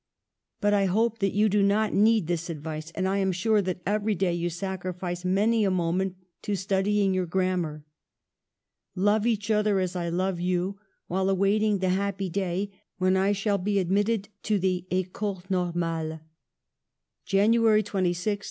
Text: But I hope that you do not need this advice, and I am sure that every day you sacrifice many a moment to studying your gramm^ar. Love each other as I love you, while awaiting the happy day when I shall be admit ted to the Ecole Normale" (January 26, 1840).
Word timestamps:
But 0.61 0.73
I 0.73 0.85
hope 0.85 1.19
that 1.19 1.29
you 1.35 1.47
do 1.47 1.61
not 1.61 1.93
need 1.93 2.25
this 2.25 2.49
advice, 2.49 2.89
and 2.95 3.07
I 3.07 3.19
am 3.19 3.31
sure 3.31 3.61
that 3.61 3.83
every 3.85 4.15
day 4.15 4.33
you 4.33 4.49
sacrifice 4.49 5.23
many 5.23 5.63
a 5.63 5.69
moment 5.69 6.15
to 6.41 6.55
studying 6.55 7.13
your 7.13 7.27
gramm^ar. 7.27 7.83
Love 8.95 9.27
each 9.27 9.51
other 9.51 9.79
as 9.79 9.95
I 9.95 10.09
love 10.09 10.39
you, 10.39 10.79
while 11.05 11.29
awaiting 11.29 11.77
the 11.77 11.89
happy 11.89 12.29
day 12.31 12.71
when 12.97 13.15
I 13.15 13.31
shall 13.31 13.59
be 13.59 13.77
admit 13.77 14.07
ted 14.07 14.29
to 14.41 14.57
the 14.57 14.85
Ecole 14.89 15.43
Normale" 15.51 16.21
(January 17.23 17.83
26, 17.83 18.05
1840). 18.07 18.39